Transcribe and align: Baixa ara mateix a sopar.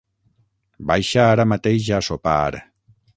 Baixa 0.91 1.25
ara 1.33 1.47
mateix 1.53 1.91
a 1.99 2.03
sopar. 2.09 2.61